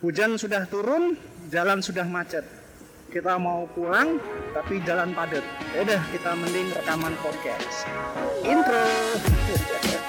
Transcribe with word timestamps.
Hujan 0.00 0.40
sudah 0.40 0.64
turun, 0.64 1.12
jalan 1.52 1.84
sudah 1.84 2.08
macet. 2.08 2.40
Kita 3.12 3.36
mau 3.36 3.68
pulang, 3.68 4.16
tapi 4.56 4.80
jalan 4.80 5.12
padat. 5.12 5.44
Ya 5.76 5.84
udah, 5.84 6.00
kita 6.08 6.32
mending 6.40 6.72
rekaman 6.72 7.12
podcast. 7.20 7.84
Intro. 8.40 8.80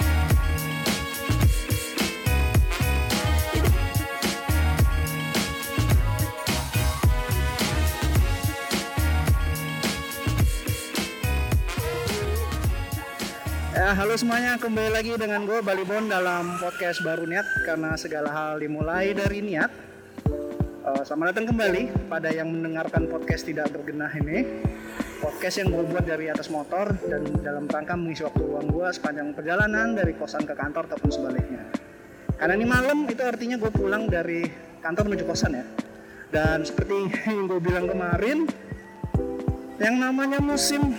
Ya, 13.91 14.07
halo 14.07 14.15
semuanya, 14.15 14.55
kembali 14.55 14.87
lagi 14.87 15.11
dengan 15.19 15.43
gue 15.43 15.59
Balibon 15.59 16.07
dalam 16.07 16.55
podcast 16.63 17.03
baru 17.03 17.27
niat 17.27 17.43
karena 17.67 17.91
segala 17.99 18.31
hal 18.31 18.63
dimulai 18.63 19.11
dari 19.11 19.43
niat. 19.43 19.67
Uh, 20.79 21.03
selamat 21.03 21.35
datang 21.35 21.51
kembali 21.51 22.07
pada 22.07 22.31
yang 22.31 22.55
mendengarkan 22.55 23.11
podcast 23.11 23.51
tidak 23.51 23.67
bergenah 23.75 24.07
ini. 24.15 24.63
Podcast 25.19 25.59
yang 25.59 25.75
gue 25.75 25.83
buat 25.91 26.07
dari 26.07 26.31
atas 26.31 26.47
motor 26.47 26.95
dan 27.03 27.35
dalam 27.43 27.67
rangka 27.67 27.99
mengisi 27.99 28.23
waktu 28.23 28.39
luang 28.39 28.71
gue 28.71 28.87
sepanjang 28.95 29.35
perjalanan 29.35 29.91
dari 29.91 30.15
kosan 30.15 30.47
ke 30.47 30.55
kantor 30.55 30.87
ataupun 30.87 31.11
sebaliknya. 31.11 31.67
Karena 32.39 32.55
ini 32.55 32.63
malam 32.71 33.03
itu 33.11 33.19
artinya 33.27 33.59
gue 33.59 33.75
pulang 33.75 34.07
dari 34.07 34.47
kantor 34.79 35.11
menuju 35.11 35.27
kosan 35.27 35.59
ya. 35.59 35.67
Dan 36.31 36.63
seperti 36.63 37.11
yang 37.27 37.43
gue 37.43 37.59
bilang 37.59 37.91
kemarin, 37.91 38.47
yang 39.83 39.99
namanya 39.99 40.39
musim 40.39 40.95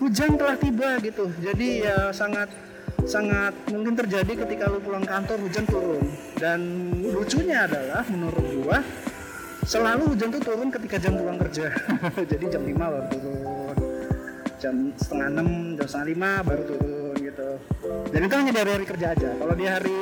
hujan 0.00 0.36
telah 0.36 0.56
tiba 0.56 1.00
gitu. 1.00 1.30
Jadi 1.40 1.84
ya 1.84 2.12
sangat 2.12 2.48
sangat 3.06 3.54
mungkin 3.70 3.94
terjadi 3.94 4.32
ketika 4.46 4.66
lu 4.68 4.82
pulang 4.82 5.04
kantor 5.04 5.38
hujan 5.46 5.64
turun. 5.64 6.04
Dan 6.36 6.60
lucunya 7.06 7.64
adalah 7.64 8.04
menurut 8.10 8.44
gua 8.60 8.78
selalu 9.66 10.14
hujan 10.14 10.28
tuh 10.30 10.42
turun 10.42 10.68
ketika 10.70 10.96
jam 11.00 11.18
pulang 11.18 11.38
kerja. 11.40 11.72
Jadi 12.32 12.44
jam 12.50 12.62
5 12.62 12.76
baru 12.76 13.06
turun. 13.10 13.74
Jam 14.56 14.74
setengah 14.96 15.28
6 15.42 15.78
jam 15.80 15.86
setengah 15.86 16.08
5 16.42 16.48
baru 16.48 16.62
turun 16.64 17.14
gitu. 17.18 17.48
Dan 18.12 18.20
itu 18.26 18.34
hanya 18.36 18.52
dari 18.52 18.70
hari 18.70 18.86
kerja 18.86 19.06
aja. 19.16 19.30
Kalau 19.34 19.54
di 19.56 19.66
hari 19.66 20.00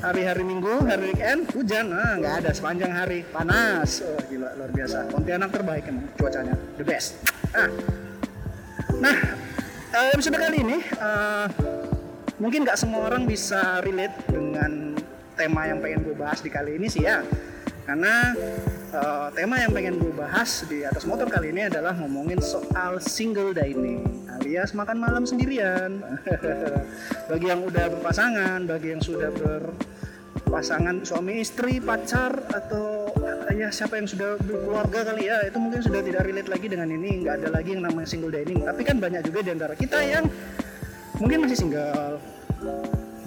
hari-hari 0.00 0.42
minggu 0.44 0.74
hari 0.88 1.12
weekend 1.12 1.48
hujan. 1.52 1.92
Nah 1.92 2.18
nggak 2.18 2.34
ada. 2.44 2.50
Sepanjang 2.52 2.92
hari 2.92 3.24
panas. 3.28 4.02
Oh 4.04 4.20
gila 4.28 4.56
luar 4.58 4.70
biasa. 4.72 4.98
Pontianak 5.12 5.50
terbaik 5.52 5.84
emang 5.88 6.08
cuacanya. 6.16 6.54
The 6.76 6.84
best. 6.84 7.20
Ah 7.56 7.70
Nah, 9.00 9.16
uh, 9.96 10.08
episode 10.12 10.36
kali 10.36 10.60
ini 10.60 10.76
uh, 11.00 11.48
mungkin 12.36 12.68
nggak 12.68 12.76
semua 12.76 13.08
orang 13.08 13.24
bisa 13.24 13.80
relate 13.80 14.12
dengan 14.28 14.92
tema 15.40 15.64
yang 15.64 15.80
pengen 15.80 16.04
gue 16.04 16.12
bahas 16.12 16.44
di 16.44 16.52
kali 16.52 16.76
ini 16.76 16.84
sih 16.84 17.08
ya. 17.08 17.24
Karena 17.88 18.36
uh, 18.92 19.32
tema 19.32 19.56
yang 19.56 19.72
pengen 19.72 19.96
gue 19.96 20.12
bahas 20.12 20.68
di 20.68 20.84
atas 20.84 21.08
motor 21.08 21.32
kali 21.32 21.48
ini 21.48 21.72
adalah 21.72 21.96
ngomongin 21.96 22.44
soal 22.44 23.00
single 23.00 23.56
dining 23.56 24.04
alias 24.36 24.76
makan 24.76 25.00
malam 25.00 25.24
sendirian. 25.24 26.04
bagi 27.32 27.46
yang 27.48 27.64
udah 27.64 27.88
berpasangan, 27.96 28.68
bagi 28.68 28.92
yang 28.92 29.00
sudah 29.00 29.32
berpasangan 29.32 31.08
suami 31.08 31.40
istri, 31.40 31.80
pacar 31.80 32.36
atau 32.52 33.09
ya 33.52 33.68
siapa 33.70 33.98
yang 33.98 34.06
sudah 34.06 34.38
berkeluarga 34.40 35.12
kali 35.12 35.26
ya 35.26 35.42
itu 35.46 35.58
mungkin 35.58 35.80
sudah 35.82 36.00
tidak 36.00 36.22
relate 36.26 36.50
lagi 36.50 36.66
dengan 36.70 36.88
ini 36.90 37.26
nggak 37.26 37.34
ada 37.42 37.48
lagi 37.50 37.70
yang 37.74 37.82
namanya 37.84 38.08
single 38.08 38.32
dining 38.32 38.62
tapi 38.62 38.82
kan 38.86 38.96
banyak 38.98 39.22
juga 39.26 39.38
di 39.42 39.50
antara 39.52 39.74
kita 39.74 39.98
yang 40.02 40.24
mungkin 41.20 41.44
masih 41.44 41.58
single 41.66 42.16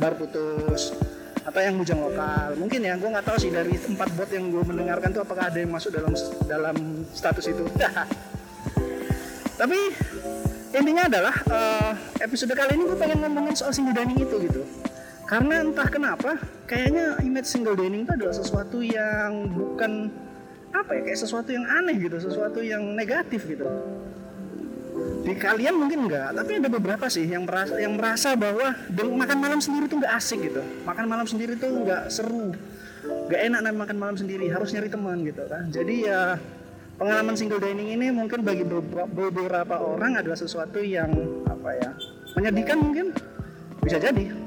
baru 0.02 0.16
putus 0.18 0.94
atau 1.44 1.60
yang 1.60 1.76
bujang 1.76 2.00
lokal. 2.00 2.56
Mungkin 2.56 2.80
ya 2.82 2.96
gue 2.96 3.10
nggak 3.12 3.26
tahu 3.28 3.38
sih 3.38 3.52
dari 3.52 3.76
empat 3.76 4.10
bot 4.16 4.30
yang 4.32 4.48
gue 4.48 4.64
mendengarkan 4.64 5.12
tuh 5.12 5.22
apakah 5.28 5.52
ada 5.52 5.60
yang 5.60 5.72
masuk 5.76 5.92
dalam 5.92 6.16
dalam 6.48 6.76
status 7.12 7.52
itu. 7.52 7.68
Tapi 9.60 9.80
intinya 10.74 11.06
adalah 11.06 11.36
uh, 11.52 11.92
episode 12.24 12.50
kali 12.58 12.74
ini 12.74 12.84
gue 12.90 12.98
pengen 12.98 13.22
ngomongin 13.22 13.54
soal 13.54 13.70
single 13.70 13.94
dining 13.94 14.18
itu 14.18 14.36
gitu 14.50 14.64
karena 15.34 15.66
entah 15.66 15.90
kenapa 15.90 16.38
kayaknya 16.70 17.18
image 17.26 17.50
single 17.50 17.74
dining 17.74 18.06
itu 18.06 18.14
adalah 18.14 18.38
sesuatu 18.38 18.86
yang 18.86 19.50
bukan 19.50 20.14
apa 20.70 20.94
ya 20.94 21.02
kayak 21.10 21.20
sesuatu 21.26 21.50
yang 21.50 21.66
aneh 21.66 21.98
gitu 21.98 22.22
sesuatu 22.22 22.62
yang 22.62 22.94
negatif 22.94 23.42
gitu. 23.50 23.66
Di 25.26 25.34
kalian 25.34 25.74
mungkin 25.74 26.06
enggak 26.06 26.38
tapi 26.38 26.62
ada 26.62 26.70
beberapa 26.70 27.10
sih 27.10 27.26
yang 27.26 27.50
merasa 27.50 27.82
yang 27.82 27.98
merasa 27.98 28.38
bahwa 28.38 28.78
makan 28.94 29.38
malam 29.42 29.58
sendiri 29.58 29.90
tuh 29.90 30.06
nggak 30.06 30.14
asik 30.14 30.54
gitu. 30.54 30.62
Makan 30.86 31.06
malam 31.10 31.26
sendiri 31.26 31.58
tuh 31.58 31.82
nggak 31.82 32.14
seru 32.14 32.54
nggak 33.04 33.42
enak 33.50 33.60
nih 33.66 33.74
makan 33.74 33.98
malam 33.98 34.16
sendiri 34.22 34.46
harus 34.54 34.70
nyari 34.70 34.90
teman 34.94 35.18
gitu 35.26 35.50
kan. 35.50 35.66
Jadi 35.74 36.14
ya 36.14 36.38
pengalaman 37.02 37.34
single 37.34 37.58
dining 37.58 37.90
ini 37.90 38.14
mungkin 38.14 38.46
bagi 38.46 38.70
beberapa 39.18 39.82
orang 39.82 40.22
adalah 40.22 40.38
sesuatu 40.38 40.78
yang 40.78 41.10
apa 41.50 41.74
ya 41.74 41.90
menyedihkan 42.38 42.78
mungkin. 42.78 43.18
Bisa 43.82 43.98
jadi 43.98 44.43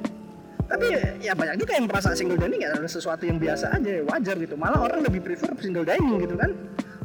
tapi 0.67 0.87
ya 1.23 1.33
banyak 1.33 1.57
juga 1.63 1.73
yang 1.79 1.87
merasa 1.87 2.11
single 2.19 2.39
dining 2.39 2.61
ya 2.67 2.75
ada 2.75 2.91
sesuatu 2.91 3.23
yang 3.23 3.39
biasa 3.39 3.71
aja 3.71 4.03
wajar 4.03 4.35
gitu. 4.39 4.55
Malah 4.59 4.83
orang 4.83 5.01
lebih 5.07 5.23
prefer 5.23 5.55
single 5.63 5.87
dining 5.87 6.19
gitu 6.23 6.35
kan. 6.35 6.51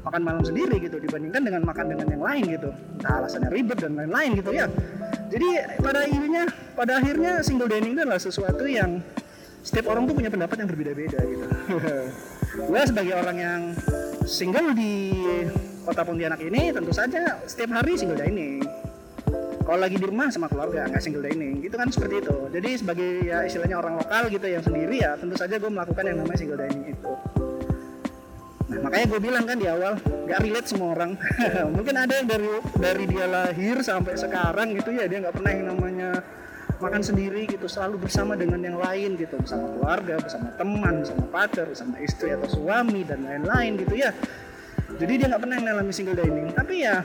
Makan 0.02 0.22
malam 0.26 0.42
sendiri 0.42 0.82
gitu 0.82 0.98
dibandingkan 0.98 1.46
dengan 1.46 1.62
makan 1.62 1.94
dengan 1.94 2.08
yang 2.10 2.24
lain 2.26 2.44
gitu. 2.58 2.70
Entah 2.98 3.22
alasannya 3.22 3.50
ribet 3.54 3.78
dan 3.78 3.94
lain-lain 3.94 4.32
gitu 4.42 4.50
ya. 4.50 4.66
Jadi 5.30 5.50
pada 5.78 6.00
akhirnya 6.04 6.44
pada 6.74 6.92
akhirnya 6.98 7.32
single 7.46 7.70
dining 7.70 7.94
itu 7.94 8.02
adalah 8.02 8.22
sesuatu 8.22 8.66
yang 8.66 8.98
setiap 9.62 9.94
orang 9.94 10.10
tuh 10.10 10.18
punya 10.18 10.34
pendapat 10.34 10.58
yang 10.58 10.70
berbeda-beda 10.74 11.20
gitu. 11.22 11.46
Gue 12.68 12.82
sebagai 12.84 13.14
orang 13.14 13.38
yang 13.38 13.62
single 14.26 14.74
di 14.74 15.22
kota 15.86 16.02
Pontianak 16.02 16.42
ini 16.42 16.74
tentu 16.74 16.92
saja 16.92 17.38
setiap 17.46 17.78
hari 17.78 17.94
single 17.94 18.18
dining 18.18 18.62
kalau 19.64 19.80
lagi 19.82 19.98
di 19.98 20.06
rumah 20.06 20.28
sama 20.34 20.48
keluarga 20.50 20.88
nggak 20.90 21.02
single 21.02 21.24
dining 21.24 21.62
gitu 21.62 21.76
kan 21.78 21.88
seperti 21.90 22.24
itu. 22.24 22.36
Jadi 22.52 22.70
sebagai 22.78 23.10
ya 23.26 23.46
istilahnya 23.46 23.78
orang 23.78 24.00
lokal 24.00 24.28
gitu 24.30 24.46
yang 24.48 24.64
sendiri 24.64 24.96
ya 25.02 25.16
tentu 25.18 25.36
saja 25.38 25.56
gue 25.58 25.72
melakukan 25.72 26.04
yang 26.08 26.18
namanya 26.24 26.40
single 26.40 26.60
dining 26.60 26.86
itu. 26.92 27.12
Nah 28.72 28.80
makanya 28.88 29.06
gue 29.12 29.20
bilang 29.20 29.44
kan 29.44 29.58
di 29.60 29.68
awal 29.68 29.94
nggak 30.00 30.40
relate 30.40 30.68
semua 30.68 30.96
orang. 30.96 31.12
Mungkin 31.76 31.96
ada 32.00 32.14
yang 32.16 32.28
dari 32.28 32.50
dari 32.80 33.04
dia 33.06 33.26
lahir 33.28 33.76
sampai 33.84 34.14
sekarang 34.16 34.74
gitu 34.78 34.90
ya 34.96 35.06
dia 35.06 35.20
nggak 35.20 35.36
pernah 35.36 35.52
yang 35.52 35.66
namanya 35.76 36.10
makan 36.82 37.04
sendiri 37.06 37.46
gitu 37.46 37.70
selalu 37.70 38.08
bersama 38.08 38.34
dengan 38.34 38.64
yang 38.64 38.78
lain 38.80 39.20
gitu. 39.20 39.36
Bersama 39.38 39.68
keluarga 39.76 40.16
bersama 40.18 40.48
teman 40.56 40.94
bersama 41.04 41.26
pacar 41.30 41.66
bersama 41.68 41.96
istri 42.00 42.32
atau 42.34 42.48
suami 42.48 43.04
dan 43.04 43.28
lain-lain 43.28 43.78
gitu 43.84 43.96
ya. 44.00 44.16
Jadi 44.96 45.14
dia 45.20 45.26
nggak 45.28 45.42
pernah 45.42 45.56
yang 45.60 45.66
ngalami 45.72 45.92
single 45.94 46.18
dining. 46.18 46.50
Tapi 46.56 46.76
ya 46.84 47.04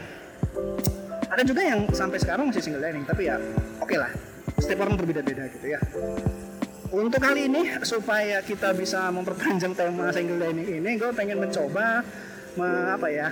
ada 1.37 1.45
juga 1.45 1.61
yang 1.61 1.85
sampai 1.93 2.17
sekarang 2.17 2.49
masih 2.49 2.65
single 2.65 2.81
dining 2.81 3.05
tapi 3.05 3.29
ya 3.29 3.37
oke 3.77 3.93
okay 3.93 4.01
lah. 4.01 4.09
Setiap 4.57 4.89
orang 4.89 4.97
berbeda-beda 4.97 5.53
gitu 5.53 5.69
ya. 5.69 5.81
Untuk 6.97 7.21
kali 7.21 7.45
ini 7.45 7.77
supaya 7.85 8.41
kita 8.41 8.73
bisa 8.73 9.13
memperpanjang 9.13 9.77
tema 9.77 10.09
single 10.17 10.41
dining 10.41 10.81
ini 10.81 10.97
gue 10.97 11.13
pengen 11.13 11.37
mencoba 11.37 12.01
me, 12.57 12.69
apa 12.89 13.07
ya 13.13 13.29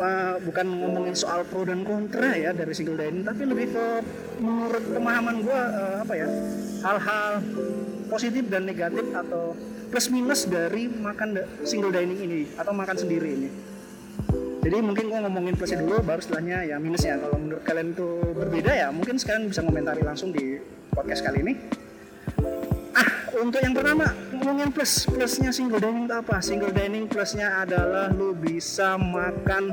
uh, 0.00 0.40
bukan 0.40 0.66
ngomongin 0.72 1.12
soal 1.12 1.44
pro 1.44 1.68
dan 1.68 1.84
kontra 1.84 2.32
ya 2.32 2.56
dari 2.56 2.72
single 2.72 2.96
dining 2.96 3.28
tapi 3.28 3.44
lebih 3.44 3.76
ke 3.76 3.86
menurut 4.40 4.84
pemahaman 4.88 5.36
gue 5.44 5.60
uh, 5.60 5.96
apa 6.00 6.14
ya 6.16 6.28
hal-hal 6.80 7.44
positif 8.08 8.48
dan 8.48 8.64
negatif 8.64 9.04
atau 9.12 9.52
plus 9.92 10.08
minus 10.08 10.48
dari 10.48 10.88
makan 10.88 11.44
single 11.68 11.92
dining 11.92 12.16
ini 12.24 12.40
atau 12.56 12.72
makan 12.72 12.96
sendiri 12.96 13.36
ini 13.36 13.69
jadi 14.60 14.76
mungkin 14.84 15.08
gue 15.08 15.18
ngomongin 15.24 15.54
plusnya 15.56 15.80
dulu 15.80 16.04
baru 16.04 16.20
setelahnya 16.20 16.68
ya 16.68 16.76
minusnya 16.76 17.16
kalau 17.16 17.36
menurut 17.40 17.64
kalian 17.64 17.96
itu 17.96 18.08
berbeda 18.36 18.72
ya 18.76 18.88
mungkin 18.92 19.16
sekalian 19.16 19.48
bisa 19.48 19.64
komentari 19.64 20.04
langsung 20.04 20.36
di 20.36 20.60
podcast 20.92 21.24
kali 21.24 21.40
ini. 21.40 21.54
Ah 22.92 23.08
untuk 23.40 23.60
yang 23.64 23.72
pertama 23.72 24.12
ngomongin 24.36 24.68
plus 24.68 25.08
plusnya 25.08 25.48
single 25.48 25.80
dining 25.80 26.04
itu 26.04 26.14
apa? 26.14 26.44
Single 26.44 26.76
dining 26.76 27.08
plusnya 27.08 27.64
adalah 27.64 28.12
lu 28.12 28.36
bisa 28.36 29.00
makan 29.00 29.72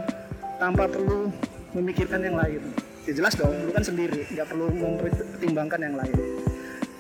tanpa 0.56 0.88
perlu 0.88 1.36
memikirkan 1.76 2.24
yang 2.24 2.40
lain. 2.40 2.64
Ya 3.04 3.12
jelas 3.12 3.36
dong 3.36 3.52
lu 3.68 3.76
kan 3.76 3.84
sendiri 3.84 4.24
nggak 4.32 4.48
perlu 4.48 4.72
mempertimbangkan 4.72 5.80
yang 5.84 5.96
lain 6.00 6.37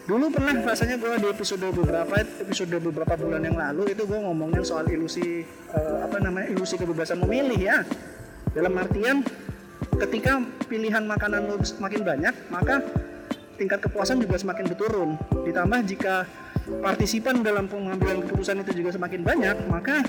dulu 0.07 0.31
pernah 0.31 0.56
rasanya 0.63 0.95
gue 0.95 1.19
di 1.19 1.27
episode 1.27 1.68
beberapa 1.68 2.15
episode 2.24 2.80
beberapa 2.80 3.13
bulan 3.19 3.44
yang 3.44 3.59
lalu 3.59 3.92
itu 3.92 4.07
gue 4.07 4.15
ngomongin 4.15 4.63
soal 4.63 4.88
ilusi 4.88 5.44
uh, 5.75 6.07
apa 6.07 6.24
namanya 6.24 6.48
ilusi 6.48 6.80
kebebasan 6.80 7.19
memilih 7.27 7.59
ya. 7.59 7.77
Dalam 8.56 8.71
artian 8.80 9.21
ketika 10.00 10.39
pilihan 10.71 11.04
makanan 11.04 11.51
lo 11.51 11.59
semakin 11.59 12.01
banyak 12.07 12.33
maka 12.48 12.80
tingkat 13.59 13.83
kepuasan 13.83 14.24
juga 14.24 14.39
semakin 14.39 14.65
berturun. 14.71 15.19
Ditambah 15.44 15.80
jika 15.83 16.24
partisipan 16.80 17.44
dalam 17.44 17.68
pengambilan 17.68 18.24
keputusan 18.24 18.63
itu 18.63 18.80
juga 18.80 18.95
semakin 18.95 19.21
banyak 19.27 19.56
maka 19.68 20.07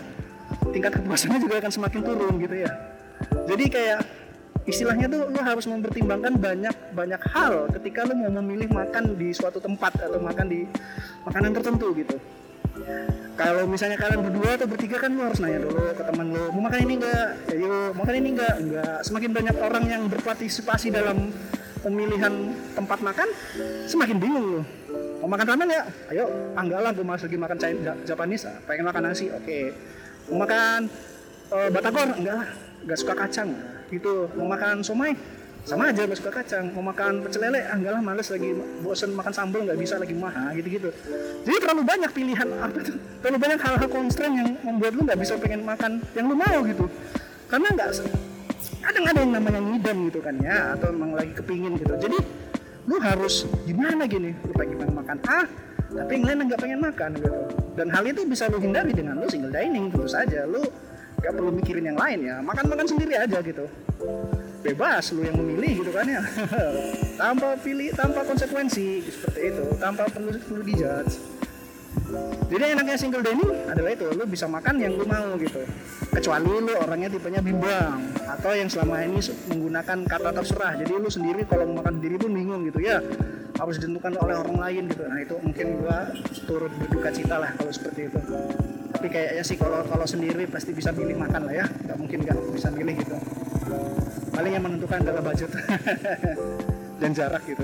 tingkat 0.71 0.95
kepuasannya 1.03 1.43
juga 1.43 1.59
akan 1.59 1.73
semakin 1.75 2.01
turun 2.07 2.35
gitu 2.39 2.55
ya. 2.55 2.71
Jadi 3.51 3.65
kayak 3.67 4.01
istilahnya 4.69 5.09
tuh 5.09 5.33
lo 5.33 5.41
harus 5.41 5.65
mempertimbangkan 5.65 6.37
banyak 6.37 6.77
banyak 6.93 7.23
hal 7.33 7.73
ketika 7.81 8.05
lo 8.05 8.13
mau 8.13 8.31
memilih 8.45 8.69
makan 8.69 9.17
di 9.17 9.33
suatu 9.33 9.57
tempat 9.57 9.97
atau 9.97 10.21
makan 10.21 10.47
di 10.47 10.69
makanan 11.25 11.57
tertentu 11.57 11.97
gitu. 11.97 12.17
Kalau 13.35 13.65
misalnya 13.67 13.99
kalian 13.99 14.23
berdua 14.23 14.59
atau 14.59 14.67
bertiga 14.69 14.99
kan 14.99 15.11
lu 15.15 15.23
harus 15.25 15.39
nanya 15.41 15.63
dulu 15.67 15.79
ke 15.95 16.05
teman 16.05 16.27
lu 16.31 16.45
mau 16.53 16.63
makan 16.69 16.81
ini 16.85 16.95
enggak 17.01 17.27
ya 17.49 17.57
yuk 17.59 17.91
makan 17.97 18.15
ini 18.19 18.29
enggak 18.35 18.55
enggak 18.61 18.97
semakin 19.03 19.31
banyak 19.35 19.57
orang 19.59 19.85
yang 19.89 20.03
berpartisipasi 20.11 20.91
dalam 20.91 21.31
pemilihan 21.81 22.35
tempat 22.77 22.99
makan 23.01 23.29
semakin 23.89 24.17
bingung 24.21 24.47
lu. 24.59 24.63
Mau 25.25 25.31
makan 25.31 25.47
ramen 25.55 25.69
ya 25.71 25.83
ayo 26.13 26.29
enggak 26.55 26.81
lah 26.85 26.91
gue 26.93 27.07
lagi 27.09 27.39
makan 27.41 27.59
China, 27.59 27.93
Japanese 28.05 28.45
ah, 28.47 28.59
pengen 28.69 28.85
makan 28.85 29.03
nasi 29.11 29.33
oke. 29.33 29.59
Mau 30.29 30.45
makan 30.45 30.93
uh, 31.55 31.69
batagor? 31.73 32.09
Enggak 32.21 32.53
enggak 32.85 32.99
suka 33.01 33.15
kacang 33.17 33.78
gitu. 33.91 34.29
Mau 34.37 34.47
makan 34.49 34.81
somai? 34.85 35.17
Sama 35.69 35.93
aja 35.93 36.09
gak 36.09 36.17
suka 36.17 36.33
kacang. 36.33 36.73
Mau 36.73 36.81
makan 36.81 37.21
pecel 37.29 37.45
lele? 37.45 37.61
Ah 37.69 37.77
enggak 37.77 37.93
lah 37.93 38.03
males 38.05 38.29
lagi. 38.33 38.57
Bosen 38.81 39.13
makan 39.13 39.33
sambal 39.37 39.61
nggak 39.69 39.77
bisa 39.77 40.01
lagi. 40.01 40.17
Mahal 40.17 40.57
gitu 40.57 40.69
gitu. 40.81 40.89
Jadi 41.45 41.57
terlalu 41.61 41.83
banyak 41.85 42.11
pilihan 42.17 42.49
apa 42.57 42.79
tuh? 42.81 42.97
Terlalu 43.21 43.39
banyak 43.43 43.59
hal-hal 43.61 43.89
constraint 43.93 44.35
yang 44.39 44.49
membuat 44.65 44.93
lu 44.97 45.03
nggak 45.05 45.21
bisa 45.21 45.37
pengen 45.37 45.61
makan 45.69 46.01
yang 46.17 46.25
lu 46.25 46.37
mau 46.41 46.59
gitu. 46.65 46.89
Karena 47.53 47.69
nggak 47.77 47.89
kadang 48.79 49.05
ada 49.05 49.19
yang 49.21 49.33
namanya 49.37 49.61
ngidam 49.61 49.99
gitu 50.09 50.19
kan 50.25 50.35
ya. 50.41 50.73
Atau 50.73 50.89
emang 50.89 51.13
lagi 51.13 51.33
kepingin 51.37 51.77
gitu. 51.77 51.93
Jadi 52.01 52.19
lu 52.89 52.97
harus 53.05 53.45
gimana 53.69 54.09
gini? 54.09 54.33
Lu 54.49 54.53
pengen 54.57 54.89
makan 54.89 55.19
A 55.29 55.41
tapi 55.89 56.21
yang 56.21 56.25
lain 56.29 56.39
nggak 56.53 56.61
pengen 56.61 56.81
makan 56.85 57.11
gitu. 57.17 57.31
Dan 57.77 57.89
hal 57.93 58.05
itu 58.05 58.21
bisa 58.29 58.49
lu 58.49 58.61
hindari 58.61 58.93
dengan 58.93 59.21
lu 59.21 59.29
single 59.29 59.53
dining 59.53 59.89
tentu 59.93 60.09
saja. 60.09 60.45
Lu 60.45 60.61
gak 61.19 61.33
perlu 61.35 61.51
mikirin 61.51 61.85
yang 61.91 61.99
lain 61.99 62.19
ya. 62.25 62.37
Makan 62.43 62.65
makan 62.71 62.87
sendiri 62.87 63.15
aja 63.19 63.39
gitu. 63.43 63.67
Bebas 64.63 65.11
lu 65.15 65.27
yang 65.27 65.37
memilih 65.39 65.83
gitu 65.83 65.91
kan 65.91 66.07
ya. 66.07 66.23
Tanpa 67.21 67.59
pilih 67.59 67.91
tanpa 67.95 68.23
konsekuensi 68.23 69.03
seperti 69.11 69.41
itu. 69.51 69.65
Tanpa 69.83 70.07
perlu 70.07 70.31
perlu 70.39 70.63
dijudge. 70.63 71.15
Jadi 72.49 72.65
enaknya 72.79 72.95
single 72.95 73.27
dining 73.27 73.51
adalah 73.67 73.91
itu. 73.91 74.07
Lu 74.15 74.25
bisa 74.27 74.47
makan 74.47 74.79
yang 74.79 74.95
lu 74.95 75.03
mau 75.03 75.35
gitu. 75.43 75.63
Kecuali 76.15 76.47
lu 76.47 76.73
orangnya 76.79 77.11
tipenya 77.11 77.43
bimbang. 77.43 77.99
Atau 78.23 78.55
yang 78.55 78.71
selama 78.71 79.03
ini 79.03 79.19
menggunakan 79.51 79.99
kata 80.07 80.31
terserah. 80.31 80.79
Jadi 80.79 80.93
lu 80.95 81.11
sendiri 81.11 81.43
kalau 81.51 81.67
makan 81.75 81.99
sendiri 81.99 82.17
pun 82.23 82.31
bingung 82.31 82.63
gitu 82.71 82.79
ya. 82.79 83.03
Harus 83.59 83.83
ditentukan 83.83 84.15
oleh 84.23 84.39
orang 84.39 84.57
lain 84.63 84.83
gitu. 84.95 85.03
Nah 85.11 85.19
itu 85.19 85.35
mungkin 85.43 85.67
gua 85.83 86.15
turut 86.47 86.71
berduka 86.79 87.11
cita 87.11 87.37
lah 87.43 87.51
kalau 87.59 87.75
seperti 87.75 88.07
itu 88.07 88.21
tapi 88.99 89.15
kayaknya 89.15 89.47
sih 89.47 89.55
kalau 89.55 89.87
kalau 89.87 90.03
sendiri 90.03 90.43
pasti 90.51 90.75
bisa 90.75 90.91
pilih 90.91 91.15
makan 91.15 91.47
lah 91.47 91.63
ya. 91.63 91.67
Nggak 91.71 91.97
mungkin 92.03 92.19
nggak 92.27 92.37
bisa 92.51 92.69
pilih 92.75 92.99
gitu. 92.99 93.15
Paling 94.35 94.53
yang 94.59 94.65
menentukan 94.67 95.07
adalah 95.07 95.23
budget 95.23 95.55
dan 97.01 97.11
jarak 97.15 97.47
gitu. 97.47 97.63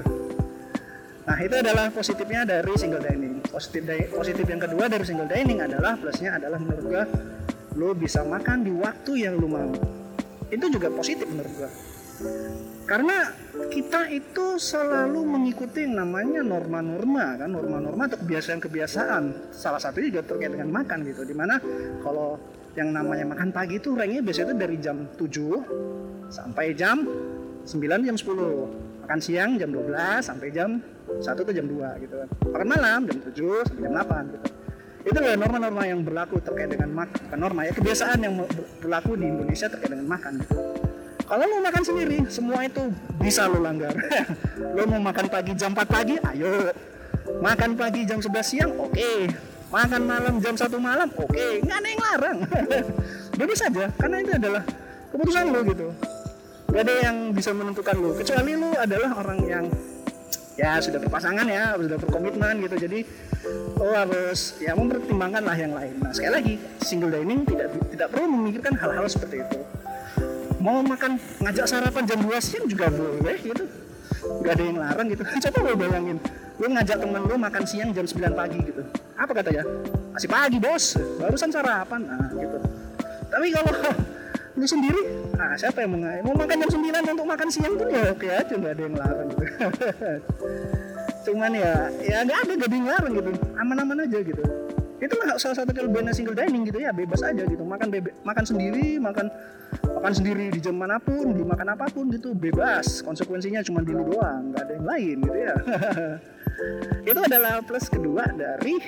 Nah 1.27 1.37
itu 1.43 1.55
adalah 1.59 1.91
positifnya 1.91 2.47
dari 2.47 2.71
single 2.79 3.03
dining. 3.03 3.43
Positif 3.51 3.83
positif 4.15 4.47
yang 4.47 4.63
kedua 4.63 4.87
dari 4.87 5.03
single 5.03 5.27
dining 5.27 5.59
adalah 5.59 5.99
plusnya 5.99 6.39
adalah 6.39 6.63
menurut 6.63 6.85
gua 6.87 7.03
lo 7.75 7.91
bisa 7.99 8.23
makan 8.23 8.63
di 8.63 8.71
waktu 8.71 9.27
yang 9.27 9.35
lo 9.35 9.51
mau. 9.51 9.75
Itu 10.55 10.71
juga 10.71 10.87
positif 10.95 11.27
menurut 11.27 11.51
gua. 11.59 11.71
Karena 12.87 13.35
kita 13.71 14.11
itu 14.11 14.59
selalu 14.59 15.23
mengikuti 15.23 15.87
namanya 15.87 16.43
norma-norma 16.43 17.39
kan? 17.39 17.51
Norma-norma 17.51 18.11
atau 18.11 18.19
kebiasaan-kebiasaan. 18.23 19.55
Salah 19.55 19.79
satu 19.79 20.03
juga 20.03 20.27
terkait 20.27 20.51
dengan 20.55 20.71
makan 20.71 21.07
gitu 21.07 21.23
di 21.23 21.35
mana 21.35 21.59
kalau 22.03 22.39
yang 22.75 22.91
namanya 22.91 23.31
makan 23.31 23.55
pagi 23.55 23.79
itu 23.79 23.95
ranknya 23.95 24.23
biasanya 24.23 24.51
itu 24.51 24.57
dari 24.59 24.77
jam 24.83 24.97
7 25.15 26.31
sampai 26.35 26.75
jam 26.75 27.07
9 27.63 27.79
jam 27.79 28.17
10 28.19 29.07
makan 29.07 29.21
siang 29.23 29.51
jam 29.61 29.71
12 29.71 29.95
sampai 30.19 30.49
jam 30.51 30.83
1 31.07 31.23
atau 31.23 31.55
jam 31.55 31.67
2 31.71 32.03
gitu 32.03 32.15
kan. 32.19 32.29
Makan 32.51 32.69
malam 32.69 33.01
jam 33.07 33.19
7 33.23 33.71
sampai 33.71 33.83
jam 33.87 33.95
8 33.95 34.35
gitu. 34.35 34.47
Itu 35.05 35.17
adalah 35.21 35.37
norma-norma 35.37 35.83
yang 35.85 36.01
berlaku 36.01 36.41
terkait 36.41 36.73
dengan 36.73 36.91
makan 37.05 37.37
norma 37.39 37.69
ya 37.69 37.73
kebiasaan 37.77 38.19
yang 38.25 38.35
berlaku 38.81 39.21
di 39.21 39.29
Indonesia 39.29 39.69
terkait 39.69 39.93
dengan 39.93 40.09
makan 40.09 40.41
gitu 40.41 40.84
kalau 41.25 41.45
lo 41.49 41.57
makan 41.65 41.83
sendiri. 41.85 42.19
Semua 42.29 42.65
itu 42.65 42.93
bisa 43.21 43.49
lo 43.49 43.61
langgar. 43.61 43.93
Lo 44.77 44.85
mau 44.91 44.99
makan 44.99 45.27
pagi 45.31 45.55
jam 45.55 45.71
4 45.71 45.87
pagi? 45.87 46.19
Ayo. 46.19 46.75
Makan 47.41 47.79
pagi 47.79 48.03
jam 48.05 48.19
11 48.19 48.43
siang? 48.43 48.71
Oke. 48.75 48.93
Okay 48.95 49.55
makan 49.75 50.03
malam 50.07 50.35
jam 50.39 50.55
satu 50.55 50.79
malam? 50.79 51.11
Oke. 51.19 51.35
Okay. 51.35 51.53
nggak 51.67 51.79
ada 51.83 51.89
yang 51.91 52.03
larang. 52.07 52.39
Bebas 53.39 53.59
saja 53.59 53.91
karena 53.99 54.17
itu 54.23 54.33
adalah 54.39 54.63
keputusan 55.11 55.45
lo 55.51 55.61
gitu. 55.67 55.87
Gak 56.71 56.83
ada 56.91 56.95
yang 57.07 57.17
bisa 57.35 57.51
menentukan 57.55 57.95
lo 57.99 58.15
kecuali 58.15 58.53
lo 58.55 58.71
adalah 58.79 59.11
orang 59.19 59.39
yang 59.47 59.65
ya 60.55 60.79
sudah 60.79 61.03
berpasangan 61.03 61.47
ya 61.51 61.75
sudah 61.75 61.99
berkomitmen 61.99 62.55
gitu. 62.63 62.77
Jadi 62.79 62.99
lo 63.79 63.91
harus 63.91 64.63
ya 64.63 64.79
mempertimbangkan 64.79 65.43
lah 65.43 65.57
yang 65.59 65.75
lain. 65.75 65.99
Nah 65.99 66.15
sekali 66.15 66.33
lagi 66.39 66.55
single 66.79 67.11
dining 67.11 67.43
tidak 67.43 67.75
tidak 67.91 68.09
perlu 68.15 68.31
memikirkan 68.31 68.79
hal-hal 68.79 69.07
seperti 69.11 69.43
itu 69.43 69.59
mau 70.65 70.81
makan 70.81 71.21
ngajak 71.45 71.67
sarapan 71.69 72.09
jam 72.09 72.19
2 72.25 72.41
siang 72.41 72.65
juga 72.65 72.89
boleh 72.89 73.37
gitu. 73.45 73.65
Gak 74.41 74.53
ada 74.57 74.65
yang 74.65 74.79
larang 74.81 75.07
gitu. 75.13 75.23
Coba 75.45 75.59
lo 75.61 75.77
bayangin 75.77 76.17
lu 76.55 76.71
ngajak 76.71 77.03
temen 77.03 77.19
lu 77.27 77.35
makan 77.37 77.63
siang 77.69 77.91
jam 77.93 78.09
9 78.09 78.33
pagi 78.33 78.59
gitu. 78.65 78.81
Apa 79.21 79.37
katanya 79.37 79.69
masih 80.17 80.29
pagi 80.33 80.57
bos. 80.57 80.97
Barusan 81.21 81.53
sarapan. 81.53 82.01
Nah 82.09 82.33
gitu. 82.33 82.57
Tapi 83.29 83.47
kalau 83.53 83.73
lu 84.59 84.65
sendiri? 84.65 85.03
Nah 85.37 85.53
siapa 85.61 85.85
yang 85.85 86.01
mau, 86.01 86.33
mau 86.33 86.35
makan 86.49 86.57
jam 86.65 86.71
9 86.81 87.13
untuk 87.13 87.29
makan 87.29 87.49
siang 87.53 87.73
tuh 87.77 87.87
ya 87.93 88.03
oke 88.09 88.25
aja 88.25 88.55
nggak 88.57 88.73
ada 88.73 88.83
yang 88.89 88.97
larang 88.97 89.29
gitu. 89.29 89.45
Cuman 91.29 91.53
ya 91.53 91.93
ya 92.01 92.17
nggak 92.25 92.39
ada 92.41 92.53
gak 92.57 92.69
ada 92.73 92.77
yang 92.81 92.89
larang 92.89 93.13
gitu. 93.13 93.31
Aman-aman 93.61 94.09
aja 94.09 94.19
gitu 94.25 94.64
itu 95.05 95.15
lah 95.21 95.37
salah 95.37 95.57
satu 95.61 95.77
kelebihan 95.77 96.09
single 96.17 96.33
dining 96.33 96.65
gitu 96.65 96.81
ya 96.81 96.89
bebas 96.91 97.21
aja 97.21 97.45
gitu. 97.45 97.61
Makan 97.61 97.93
bebe 97.93 98.17
makan 98.25 98.45
sendiri 98.49 98.97
makan 98.97 99.29
makan 99.85 100.13
sendiri 100.17 100.49
di 100.49 100.61
jam 100.65 100.81
mana 100.81 100.97
pun 100.97 101.37
dimakan 101.37 101.77
apa 101.77 101.93
pun 101.93 102.09
gitu 102.09 102.33
bebas. 102.33 103.05
Konsekuensinya 103.05 103.61
cuma 103.61 103.85
di 103.85 103.93
lu 103.93 104.09
doang 104.09 104.51
nggak 104.51 104.63
ada 104.65 104.73
yang 104.73 104.87
lain 104.89 105.17
gitu 105.21 105.39
ya. 105.39 105.55
Itu 107.11 107.21
adalah 107.21 107.61
plus 107.61 107.87
kedua 107.93 108.25
dari 108.33 108.81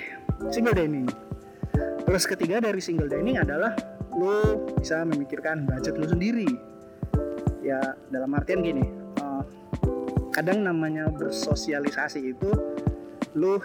single 0.48 0.72
dining. 0.72 1.06
Plus 2.08 2.24
ketiga 2.24 2.64
dari 2.64 2.80
single 2.80 3.12
dining 3.12 3.36
adalah 3.36 3.76
lo 4.16 4.72
bisa 4.80 5.04
memikirkan 5.04 5.69
budget 5.69 6.00
lo 6.00 6.08
sendiri. 6.08 6.48
Ya 7.60 7.98
dalam 8.08 8.32
artian 8.32 8.62
gini 8.62 8.86
uh, 9.20 9.42
kadang 10.32 10.64
namanya 10.64 11.10
bersosialisasi 11.10 12.32
itu 12.32 12.50
lo 13.36 13.60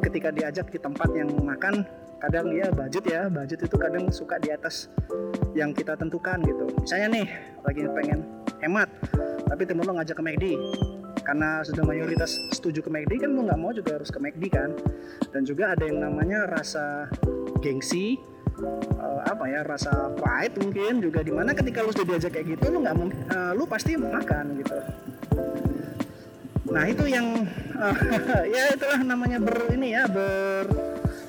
ketika 0.00 0.30
diajak 0.30 0.70
di 0.70 0.78
tempat 0.78 1.10
yang 1.10 1.28
makan 1.42 1.82
kadang 2.18 2.50
ya 2.50 2.70
budget 2.70 3.04
ya 3.06 3.22
budget 3.30 3.66
itu 3.66 3.76
kadang 3.78 4.10
suka 4.10 4.38
di 4.42 4.50
atas 4.50 4.90
yang 5.54 5.74
kita 5.74 5.98
tentukan 5.98 6.38
gitu. 6.46 6.70
Misalnya 6.78 7.08
nih 7.22 7.26
lagi 7.66 7.82
pengen 7.90 8.20
hemat 8.62 8.88
tapi 9.50 9.62
temen 9.66 9.86
lo 9.86 9.98
ngajak 9.98 10.16
ke 10.18 10.22
McD 10.22 10.44
karena 11.26 11.60
sudah 11.66 11.84
mayoritas 11.84 12.30
setuju 12.54 12.80
ke 12.80 12.90
McD 12.90 13.26
kan 13.26 13.30
lo 13.34 13.42
nggak 13.44 13.58
mau 13.58 13.74
juga 13.74 13.98
harus 13.98 14.10
ke 14.10 14.18
McD 14.22 14.44
kan? 14.50 14.70
Dan 15.34 15.42
juga 15.42 15.74
ada 15.74 15.84
yang 15.84 15.98
namanya 15.98 16.46
rasa 16.46 17.10
gengsi 17.58 18.18
uh, 18.98 19.20
apa 19.26 19.44
ya 19.50 19.60
rasa 19.66 20.14
pride 20.14 20.54
mungkin 20.62 21.02
juga. 21.02 21.26
Di 21.26 21.34
mana 21.34 21.54
ketika 21.54 21.82
lu 21.82 21.90
sudah 21.90 22.16
diajak 22.16 22.38
kayak 22.38 22.54
gitu 22.54 22.70
lu 22.70 22.86
nggak 22.86 22.96
mungkin 22.98 23.18
uh, 23.34 23.52
lu 23.54 23.66
pasti 23.66 23.98
makan 23.98 24.62
gitu 24.62 24.78
nah 26.68 26.84
itu 26.84 27.08
yang 27.08 27.48
uh, 27.76 27.96
ya 28.54 28.76
itulah 28.76 29.00
namanya 29.00 29.40
ber 29.40 29.72
ini 29.72 29.96
ya 29.96 30.04
ber 30.04 30.68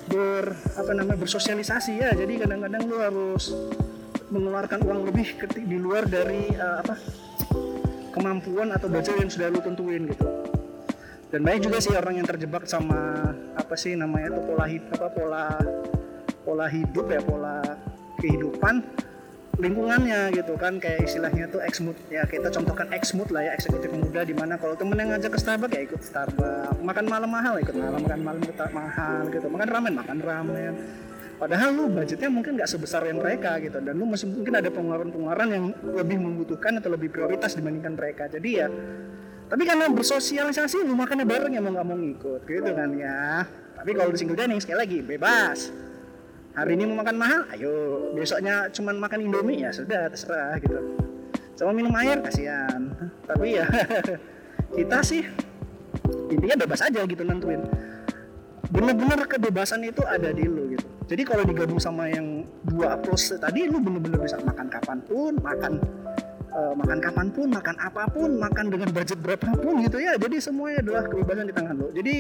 ber 0.10 0.58
apa 0.76 0.92
namanya 0.98 1.20
bersosialisasi 1.22 2.02
ya. 2.02 2.10
Jadi 2.18 2.42
kadang-kadang 2.42 2.82
lu 2.90 2.98
harus 3.00 3.54
mengeluarkan 4.30 4.86
uang 4.86 5.10
lebih 5.10 5.38
di 5.66 5.78
luar 5.78 6.06
dari 6.10 6.50
uh, 6.58 6.82
apa 6.82 6.96
kemampuan 8.14 8.74
atau 8.74 8.90
budget 8.90 9.16
yang 9.22 9.30
sudah 9.30 9.48
lu 9.54 9.62
tentuin 9.62 10.10
gitu. 10.10 10.26
Dan 11.30 11.46
banyak 11.46 11.62
juga 11.70 11.78
sih 11.78 11.94
orang 11.94 12.18
yang 12.18 12.28
terjebak 12.28 12.66
sama 12.66 13.30
apa 13.54 13.76
sih 13.78 13.94
namanya 13.94 14.34
itu 14.34 14.42
pola 14.50 14.66
hidup 14.66 14.90
apa 14.98 15.10
pola 15.14 15.46
pola 16.42 16.66
hidup 16.66 17.06
ya 17.06 17.22
pola 17.22 17.62
kehidupan 18.18 18.82
lingkungannya 19.60 20.32
gitu 20.32 20.56
kan 20.56 20.80
kayak 20.80 21.04
istilahnya 21.04 21.52
tuh 21.52 21.60
ex 21.60 21.84
mood 21.84 21.96
ya 22.08 22.24
kita 22.24 22.48
contohkan 22.48 22.88
ex 22.96 23.12
mood 23.12 23.28
lah 23.28 23.44
ya 23.44 23.52
eksekutif 23.60 23.92
muda 23.92 24.24
di 24.24 24.32
mana 24.32 24.56
kalau 24.56 24.80
temen 24.80 24.96
yang 24.96 25.12
ngajak 25.12 25.36
ke 25.36 25.40
Starbucks 25.40 25.76
ya 25.76 25.82
ikut 25.84 26.02
Starbucks 26.02 26.80
makan 26.80 27.06
malam 27.12 27.30
mahal 27.30 27.60
ikut 27.60 27.76
malam 27.76 28.00
makan 28.00 28.22
malam 28.24 28.42
mahal 28.72 29.28
gitu 29.28 29.48
makan 29.52 29.68
ramen 29.68 29.94
makan 30.00 30.18
ramen 30.24 30.76
Padahal 31.40 31.72
lu 31.72 31.88
budgetnya 31.88 32.28
mungkin 32.28 32.60
nggak 32.60 32.68
sebesar 32.68 33.00
yang 33.08 33.24
mereka 33.24 33.56
gitu 33.64 33.80
dan 33.80 33.96
lu 33.96 34.04
masih 34.04 34.28
mungkin 34.28 34.60
ada 34.60 34.68
pengeluaran-pengeluaran 34.68 35.48
yang 35.48 35.72
lebih 35.96 36.20
membutuhkan 36.20 36.84
atau 36.84 36.92
lebih 36.92 37.16
prioritas 37.16 37.56
dibandingkan 37.56 37.96
mereka. 37.96 38.28
Jadi 38.28 38.50
ya 38.60 38.68
tapi 39.50 39.64
karena 39.64 39.88
bersosialisasi 39.88 40.84
lu 40.84 41.00
makannya 41.00 41.24
bareng 41.24 41.56
mau 41.64 41.72
nggak 41.80 41.88
mau 41.88 41.96
ngikut 41.96 42.42
gitu 42.44 42.70
kan 42.76 42.92
ya. 42.92 43.48
Tapi 43.80 43.92
kalau 43.96 44.12
di 44.12 44.20
single 44.20 44.36
dining 44.36 44.60
sekali 44.60 44.78
lagi 44.84 45.00
bebas. 45.00 45.89
Hari 46.58 46.72
ini 46.76 46.84
mau 46.90 47.06
makan 47.06 47.16
mahal, 47.18 47.42
ayo. 47.56 47.74
Besoknya 48.18 48.68
cuman 48.74 48.98
makan 48.98 49.20
Indomie 49.30 49.62
ya 49.62 49.70
sudah 49.70 50.10
terserah 50.10 50.58
gitu. 50.62 50.78
Sama 51.54 51.72
minum 51.76 51.94
air 51.98 52.20
kasihan. 52.24 52.94
Tapi 53.28 53.60
ya 53.60 53.66
kita 54.78 54.98
sih 55.06 55.24
intinya 56.30 56.56
bebas 56.66 56.82
aja 56.86 57.06
gitu 57.06 57.22
nentuin. 57.26 57.62
Bener-bener 58.70 59.26
kebebasan 59.26 59.86
itu 59.86 60.02
ada 60.06 60.30
di 60.30 60.46
lu 60.46 60.78
gitu 60.78 61.00
jadi 61.10 61.26
kalau 61.26 61.42
digabung 61.42 61.82
sama 61.82 62.06
yang 62.06 62.46
dua 62.62 62.94
approach 62.94 63.34
tadi 63.42 63.66
lu 63.66 63.82
bener-bener 63.82 64.22
bisa 64.22 64.38
makan 64.46 64.70
kapan 64.70 65.02
pun 65.10 65.34
makan 65.42 65.82
uh, 66.54 66.74
makan 66.76 67.00
kapan 67.02 67.28
pun 67.30 67.48
makan 67.50 67.76
apa 67.78 68.04
pun 68.10 68.30
makan 68.38 68.66
dengan 68.74 68.90
budget 68.90 69.20
berapapun 69.22 69.82
gitu 69.86 69.98
ya. 70.02 70.18
Jadi 70.18 70.38
semuanya 70.42 70.80
adalah 70.86 71.04
kebebasan 71.08 71.46
di 71.50 71.56
tangan 71.56 71.76
lo. 71.78 71.88
Jadi 71.94 72.16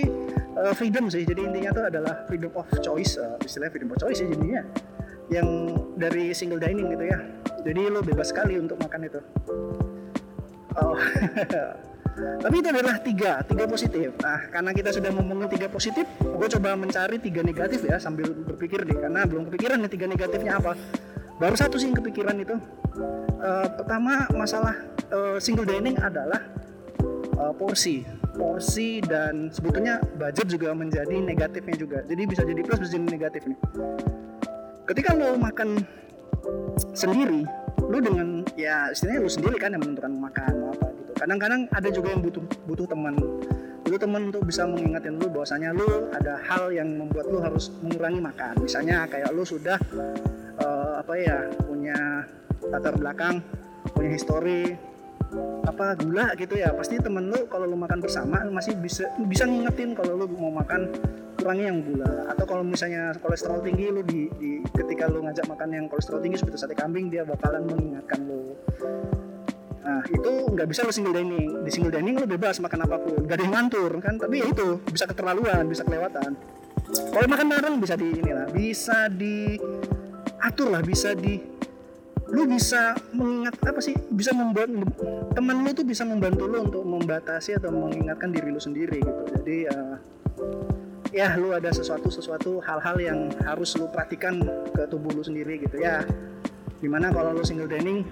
uh, 0.57 0.74
freedom 0.74 1.05
sih. 1.09 1.24
Jadi 1.25 1.41
intinya 1.45 1.71
tuh 1.74 1.86
adalah 1.89 2.13
freedom 2.29 2.51
of 2.55 2.67
choice 2.81 3.17
uh, 3.17 3.38
istilahnya 3.41 3.71
freedom 3.74 3.89
of 3.93 3.98
choice 4.00 4.17
sih 4.21 4.27
jadinya. 4.29 4.62
Yang 5.29 5.48
dari 5.98 6.25
single 6.33 6.62
dining 6.62 6.89
gitu 6.93 7.05
ya. 7.05 7.19
Jadi 7.62 7.81
lo 7.91 8.01
bebas 8.01 8.33
sekali 8.33 8.57
untuk 8.57 8.77
makan 8.81 9.01
itu. 9.05 9.19
Oh. 10.79 10.98
Tapi 12.19 12.55
itu 12.59 12.67
adalah 12.67 13.00
tiga 13.00 13.31
tiga 13.48 13.63
positif. 13.63 14.12
Nah 14.19 14.51
karena 14.51 14.75
kita 14.75 14.91
sudah 14.91 15.07
ngomongin 15.15 15.48
tiga 15.48 15.71
positif 15.71 16.03
gue 16.19 16.48
coba 16.59 16.75
mencari 16.75 17.15
tiga 17.15 17.39
negatif 17.39 17.79
ya 17.88 17.95
sambil 17.95 18.33
berpikir 18.33 18.83
deh. 18.83 18.98
Karena 18.98 19.24
belum 19.24 19.48
kepikiran 19.48 19.79
nih 19.86 19.91
tiga 19.91 20.05
negatifnya 20.09 20.59
apa 20.59 20.75
baru 21.39 21.55
satu 21.55 21.79
sih 21.79 21.89
kepikiran 21.96 22.36
itu. 22.38 22.60
Uh, 23.39 23.67
pertama 23.79 24.27
masalah 24.36 24.75
uh, 25.15 25.39
single 25.39 25.65
dining 25.65 25.96
adalah 25.98 26.43
uh, 27.39 27.55
porsi. 27.55 28.03
Porsi 28.36 29.00
dan 29.03 29.51
sebetulnya 29.51 30.03
budget 30.19 30.51
juga 30.51 30.75
menjadi 30.75 31.15
negatifnya 31.19 31.75
juga. 31.79 32.00
Jadi 32.05 32.24
bisa 32.27 32.43
jadi 32.43 32.62
plus 32.62 32.79
bisa 32.84 32.91
jadi 33.00 33.08
negatif 33.08 33.48
nih. 33.48 33.60
Ketika 34.86 35.15
lo 35.15 35.39
makan 35.39 35.79
sendiri 36.96 37.48
lu 37.89 37.98
dengan 38.00 38.46
ya 38.53 38.93
istilahnya 38.93 39.25
lu 39.25 39.31
sendiri 39.31 39.58
kan 39.58 39.74
yang 39.74 39.81
menentukan 39.81 40.13
makan 40.13 40.53
apa 40.75 40.88
gitu. 40.93 41.12
Kadang-kadang 41.17 41.62
ada 41.74 41.89
juga 41.89 42.08
yang 42.13 42.22
butuh 42.22 42.43
butuh 42.69 42.86
teman. 42.86 43.15
Butuh 43.81 44.00
teman 44.05 44.22
untuk 44.29 44.46
bisa 44.46 44.69
mengingatkan 44.69 45.17
lu 45.17 45.27
bahwasanya 45.34 45.74
lu 45.74 45.88
ada 46.13 46.38
hal 46.46 46.69
yang 46.69 46.86
membuat 46.93 47.25
lu 47.31 47.41
harus 47.41 47.74
mengurangi 47.81 48.22
makan. 48.22 48.53
Misalnya 48.62 49.10
kayak 49.10 49.34
lu 49.34 49.41
sudah 49.41 49.81
apa 51.00 51.13
ya 51.15 51.48
punya 51.63 52.27
latar 52.68 53.00
belakang 53.00 53.39
punya 53.96 54.12
histori 54.12 54.75
apa 55.63 55.94
gula 55.96 56.34
gitu 56.36 56.58
ya. 56.58 56.74
Pasti 56.74 56.98
temen 56.98 57.29
lu 57.29 57.46
kalau 57.48 57.70
lu 57.70 57.77
makan 57.77 58.01
bersama 58.01 58.41
masih 58.50 58.75
bisa 58.82 59.08
bisa 59.29 59.46
ngingetin 59.46 59.94
kalau 59.94 60.18
lu 60.18 60.25
mau 60.36 60.51
makan 60.51 60.89
kurangi 61.38 61.70
yang 61.70 61.79
gula. 61.86 62.27
Atau 62.27 62.46
kalau 62.50 62.65
misalnya 62.65 63.13
kolesterol 63.22 63.62
tinggi 63.63 63.94
lu 63.94 64.01
di, 64.03 64.27
di 64.41 64.60
ketika 64.75 65.08
lu 65.08 65.24
ngajak 65.24 65.46
makan 65.48 65.70
yang 65.72 65.86
kolesterol 65.88 66.20
tinggi 66.20 66.41
seperti 66.41 66.58
sate 66.60 66.75
kambing 66.75 67.08
dia 67.13 67.24
bakalan 67.24 67.63
mengingatkan 67.70 68.20
lu. 68.25 68.58
Nah 69.86 70.03
itu 70.10 70.32
nggak 70.51 70.68
bisa 70.68 70.82
lu 70.84 70.91
single 70.91 71.15
dining. 71.15 71.62
Di 71.63 71.72
single 71.72 71.94
dining 71.94 72.18
lu 72.18 72.25
bebas 72.25 72.58
makan 72.60 72.89
apa 72.89 72.98
pun. 72.98 73.24
Gak 73.29 73.38
ada 73.39 73.44
yang 73.46 73.53
ngantur 73.56 73.91
kan? 74.01 74.18
Tapi 74.18 74.36
ya 74.41 74.48
itu 74.50 74.82
bisa 74.89 75.06
keterlaluan 75.06 75.63
bisa 75.70 75.86
kelewatan. 75.86 76.34
Kalau 76.89 77.27
makan 77.29 77.48
bareng 77.53 77.75
bisa 77.77 77.94
di 77.94 78.18
inilah 78.18 78.50
bisa 78.50 79.06
diatur 80.39 80.72
lah 80.72 80.79
bisa 80.79 81.12
di 81.12 81.36
lu 82.29 82.48
bisa 82.48 82.96
mengingat 83.12 83.60
apa 83.65 83.81
sih 83.84 83.91
bisa 84.13 84.31
membuat 84.31 84.72
teman 85.36 85.65
lu 85.65 85.74
tuh 85.75 85.84
bisa 85.84 86.08
membantu 86.08 86.48
lu 86.48 86.63
untuk 86.63 86.84
membatasi 86.88 87.60
atau 87.60 87.74
mengingatkan 87.74 88.31
diri 88.31 88.53
lu 88.53 88.62
sendiri 88.62 89.01
gitu. 89.03 89.22
Jadi 89.36 89.58
uh, 89.67 89.98
ya 91.12 91.36
lu 91.36 91.51
ada 91.51 91.74
sesuatu 91.74 92.08
sesuatu 92.08 92.62
hal-hal 92.63 92.96
yang 93.01 93.19
harus 93.43 93.75
lu 93.75 93.89
perhatikan 93.91 94.39
ke 94.72 94.88
tubuh 94.88 95.12
lu 95.12 95.25
sendiri 95.25 95.60
gitu 95.60 95.81
ya. 95.81 96.05
Di 96.79 96.88
mana 96.88 97.12
kalau 97.12 97.36
lu 97.36 97.43
single 97.43 97.67
dining 97.67 98.05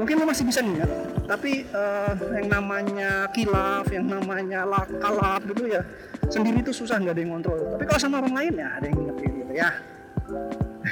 mungkin 0.00 0.16
lu 0.16 0.24
masih 0.24 0.48
bisa 0.48 0.64
nih 0.64 0.80
tapi 1.28 1.66
uh, 1.76 2.14
yang 2.32 2.48
namanya 2.48 3.28
kilaf 3.36 3.84
yang 3.92 4.08
namanya 4.08 4.64
kalap 4.96 5.44
gitu 5.44 5.68
ya 5.68 5.84
sendiri 6.32 6.64
itu 6.64 6.72
susah 6.72 6.96
nggak 6.96 7.12
ada 7.12 7.20
yang 7.20 7.32
kontrol 7.36 7.60
tapi 7.76 7.84
kalau 7.84 8.00
sama 8.00 8.24
orang 8.24 8.32
lain 8.32 8.52
ya 8.56 8.68
ada 8.80 8.86
yang 8.88 8.98
ngerti 9.12 9.26
gitu 9.44 9.52
ya 9.52 9.68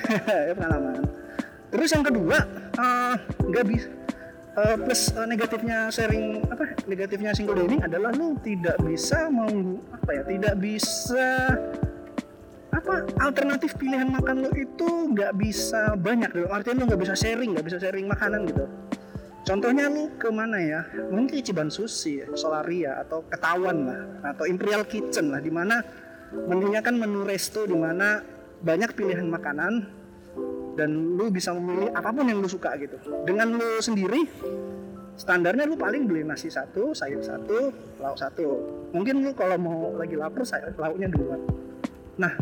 pengalaman. 0.58 1.04
Terus 1.70 1.88
yang 1.94 2.04
kedua 2.04 2.38
eh, 2.74 3.14
nggak 3.46 3.64
uh, 3.64 3.68
bisa 3.68 3.88
uh, 4.58 4.76
plus 4.80 5.02
uh, 5.14 5.26
negatifnya 5.26 5.88
sharing 5.92 6.42
apa 6.50 6.74
negatifnya 6.90 7.30
single 7.34 7.56
dining 7.56 7.82
adalah 7.82 8.10
lu 8.10 8.34
tidak 8.42 8.76
bisa 8.82 9.30
mau 9.30 9.50
apa 9.94 10.10
ya 10.10 10.22
tidak 10.26 10.54
bisa 10.58 11.54
apa 12.70 13.02
alternatif 13.22 13.74
pilihan 13.78 14.06
makan 14.10 14.46
lu 14.46 14.50
itu 14.54 14.88
nggak 15.14 15.34
bisa 15.38 15.94
banyak 15.98 16.30
loh 16.38 16.50
artinya 16.54 16.82
lu 16.82 16.94
nggak 16.94 17.02
bisa 17.02 17.14
sharing 17.18 17.54
nggak 17.54 17.66
bisa 17.66 17.78
sharing 17.78 18.06
makanan 18.06 18.46
gitu. 18.46 18.66
Contohnya 19.40 19.88
lu 19.88 20.12
ke 20.20 20.28
mana 20.28 20.60
ya? 20.60 20.84
Mungkin 21.10 21.40
Ichiban 21.40 21.72
Sushi 21.72 22.22
ya, 22.22 22.28
Solaria 22.36 23.00
atau 23.00 23.24
Ketawan 23.24 23.88
lah 23.88 24.00
atau 24.36 24.44
Imperial 24.44 24.84
Kitchen 24.84 25.32
lah 25.32 25.40
di 25.40 25.48
mana 25.48 25.80
menunya 26.30 26.78
kan 26.84 26.94
menu 26.94 27.26
resto 27.26 27.66
di 27.66 27.74
mana 27.74 28.22
banyak 28.60 28.92
pilihan 28.92 29.26
makanan 29.28 29.88
dan 30.76 30.90
lu 31.18 31.28
bisa 31.28 31.52
memilih 31.52 31.92
apa 31.92 32.12
pun 32.12 32.24
yang 32.28 32.40
lu 32.40 32.48
suka 32.48 32.76
gitu. 32.80 32.96
Dengan 33.24 33.56
lu 33.56 33.80
sendiri 33.80 34.24
standarnya 35.20 35.68
lu 35.68 35.76
paling 35.76 36.08
beli 36.08 36.24
nasi 36.24 36.48
satu 36.48 36.96
sayur 36.96 37.20
satu 37.20 37.72
lauk 38.00 38.16
satu. 38.16 38.46
Mungkin 38.96 39.20
lu 39.20 39.36
kalau 39.36 39.56
mau 39.60 39.92
lagi 39.96 40.16
lapar 40.16 40.44
sayur 40.44 40.72
lauknya 40.76 41.12
dua. 41.12 41.36
Nah 42.16 42.32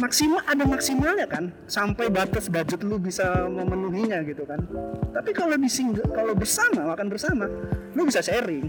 maksimal 0.00 0.40
ada 0.48 0.64
maksimalnya 0.64 1.28
kan 1.28 1.52
sampai 1.68 2.08
batas 2.08 2.48
budget 2.48 2.80
lu 2.80 2.96
bisa 2.96 3.44
memenuhinya 3.48 4.24
gitu 4.24 4.48
kan. 4.48 4.64
Tapi 5.12 5.30
kalau 5.36 5.60
di 5.60 5.68
single 5.68 6.08
kalau 6.12 6.32
bersama 6.32 6.88
makan 6.96 7.08
bersama 7.12 7.44
lu 7.92 8.08
bisa 8.08 8.24
sharing 8.24 8.68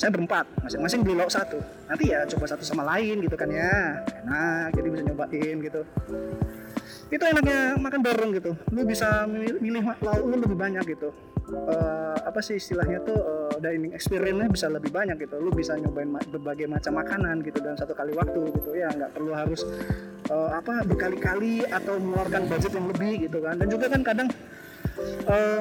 saya 0.00 0.16
berempat 0.16 0.48
masing-masing 0.64 1.04
beli 1.04 1.20
lauk 1.20 1.28
satu. 1.28 1.60
Nanti 1.84 2.08
ya 2.08 2.24
coba 2.24 2.48
satu 2.48 2.64
sama 2.64 2.88
lain 2.96 3.20
gitu 3.20 3.36
kan 3.36 3.52
ya. 3.52 4.00
Enak 4.24 4.72
jadi 4.72 4.88
bisa 4.88 5.02
nyobain 5.04 5.56
gitu. 5.60 5.80
Itu 7.12 7.20
enaknya 7.28 7.76
makan 7.76 8.00
bareng 8.00 8.30
gitu. 8.40 8.56
Lu 8.72 8.80
bisa 8.88 9.28
milih, 9.28 9.84
lauk 10.00 10.24
lu 10.24 10.40
lebih 10.40 10.56
banyak 10.56 10.88
gitu. 10.88 11.12
Uh, 11.50 12.14
apa 12.24 12.40
sih 12.40 12.56
istilahnya 12.56 13.02
tuh 13.02 13.18
uh, 13.18 13.58
dining 13.60 13.92
experience-nya 13.92 14.48
bisa 14.48 14.72
lebih 14.72 14.88
banyak 14.88 15.20
gitu. 15.20 15.36
Lu 15.36 15.52
bisa 15.52 15.76
nyobain 15.76 16.08
ma 16.08 16.22
berbagai 16.32 16.64
macam 16.64 16.96
makanan 16.96 17.44
gitu 17.44 17.60
dalam 17.60 17.76
satu 17.76 17.92
kali 17.92 18.16
waktu 18.16 18.40
gitu 18.56 18.72
ya. 18.72 18.88
Nggak 18.96 19.12
perlu 19.12 19.36
harus 19.36 19.68
uh, 20.32 20.56
apa 20.56 20.80
berkali-kali 20.88 21.68
atau 21.68 22.00
mengeluarkan 22.00 22.48
budget 22.48 22.72
yang 22.72 22.88
lebih 22.88 23.28
gitu 23.28 23.44
kan. 23.44 23.60
Dan 23.60 23.68
juga 23.68 23.92
kan 23.92 24.00
kadang 24.00 24.28
uh, 25.28 25.60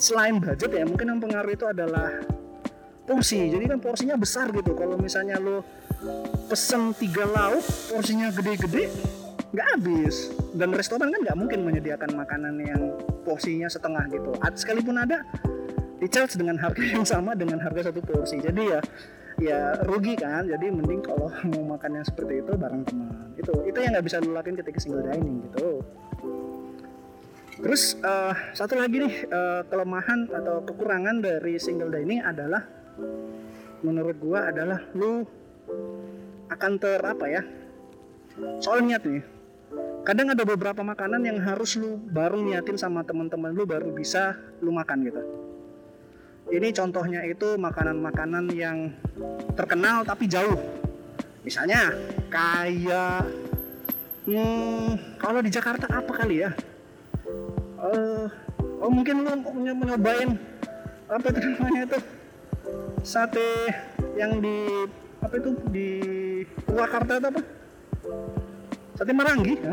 selain 0.00 0.40
budget 0.40 0.72
ya 0.72 0.84
mungkin 0.88 1.12
yang 1.12 1.20
pengaruh 1.20 1.52
itu 1.52 1.66
adalah 1.68 2.35
porsi 3.06 3.48
jadi 3.48 3.64
kan 3.70 3.78
porsinya 3.78 4.18
besar 4.18 4.50
gitu. 4.50 4.74
Kalau 4.74 4.98
misalnya 4.98 5.38
lu 5.38 5.62
pesen 6.50 6.92
tiga 6.98 7.24
lauk 7.24 7.62
porsinya 7.94 8.28
gede-gede 8.34 8.90
nggak 9.54 9.66
habis. 9.78 10.34
Dan 10.52 10.74
restoran 10.74 11.14
kan 11.14 11.20
nggak 11.22 11.38
mungkin 11.38 11.64
menyediakan 11.64 12.10
makanan 12.18 12.54
yang 12.60 12.82
porsinya 13.22 13.70
setengah 13.70 14.04
gitu. 14.10 14.34
Sekalipun 14.58 14.98
ada 14.98 15.22
di 15.96 16.06
charge 16.12 16.36
dengan 16.36 16.60
harga 16.60 16.84
yang 16.84 17.06
sama 17.06 17.32
dengan 17.32 17.62
harga 17.62 17.88
satu 17.88 18.02
porsi. 18.04 18.42
Jadi 18.42 18.62
ya 18.68 18.80
ya 19.40 19.60
rugi 19.86 20.18
kan? 20.18 20.44
Jadi 20.50 20.68
mending 20.68 21.00
kalau 21.06 21.30
mau 21.54 21.78
makan 21.78 22.02
yang 22.02 22.06
seperti 22.06 22.42
itu 22.42 22.52
bareng 22.58 22.82
teman. 22.84 23.32
Itu 23.38 23.52
itu 23.64 23.78
yang 23.78 23.96
nggak 23.96 24.06
bisa 24.06 24.20
lu 24.20 24.34
lakuin 24.34 24.58
ketika 24.58 24.78
single 24.82 25.04
dining 25.06 25.46
gitu. 25.48 25.80
Terus 27.56 27.96
uh, 28.04 28.36
satu 28.52 28.76
lagi 28.76 29.00
nih 29.00 29.14
uh, 29.32 29.64
kelemahan 29.64 30.28
atau 30.28 30.60
kekurangan 30.68 31.24
dari 31.24 31.56
single 31.56 31.88
dining 31.88 32.20
adalah 32.20 32.75
menurut 33.84 34.16
gua 34.18 34.50
adalah 34.50 34.80
lu 34.96 35.26
akan 36.50 36.72
ter 36.78 37.00
apa 37.02 37.26
ya? 37.28 37.42
Soal 38.62 38.84
niat 38.84 39.02
nih. 39.04 39.24
Kadang 40.06 40.30
ada 40.30 40.46
beberapa 40.46 40.86
makanan 40.86 41.26
yang 41.26 41.38
harus 41.42 41.74
lu 41.74 41.98
baru 41.98 42.38
niatin 42.38 42.78
sama 42.78 43.02
teman-teman 43.02 43.50
lu 43.50 43.66
baru 43.66 43.90
bisa 43.90 44.38
lu 44.62 44.70
makan 44.70 45.02
gitu. 45.02 45.22
Ini 46.46 46.70
contohnya 46.70 47.26
itu 47.26 47.58
makanan-makanan 47.58 48.54
yang 48.54 48.94
terkenal 49.58 50.06
tapi 50.06 50.30
jauh. 50.30 50.54
Misalnya 51.42 51.90
kayak 52.30 53.26
hmm, 54.30 55.18
kalau 55.18 55.42
di 55.42 55.50
Jakarta 55.50 55.90
apa 55.90 56.12
kali 56.22 56.46
ya? 56.46 56.54
Uh, 57.82 58.30
oh 58.78 58.90
mungkin 58.90 59.26
lu 59.26 59.30
nyobain 59.82 60.38
apa 61.06 61.26
itu 61.30 61.38
namanya 61.38 61.82
itu 61.86 61.98
sate 63.06 63.70
yang 64.18 64.42
di 64.42 64.66
apa 65.22 65.34
itu? 65.38 65.50
Di 65.70 65.88
Purwakarta 66.66 67.22
atau 67.22 67.30
apa? 67.30 67.42
Sate 68.98 69.12
marangi 69.14 69.54